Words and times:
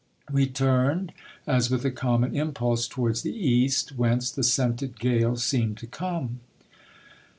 We 0.31 0.47
umed 0.47 1.11
as 1.45 1.69
with 1.69 1.85
a 1.85 1.91
common 1.91 2.35
impulse 2.35 2.87
towards 2.87 3.21
the 3.21 3.35
east, 3.37 3.95
whence 3.99 4.31
the 4.31 4.41
scented 4.41 4.99
gale 4.99 5.09
1 5.09 5.13
82 5.13 5.17
GIL 5.19 5.29
BLAS. 5.33 5.43
seemed 5.43 5.77
to 5.77 5.85
come. 5.85 6.39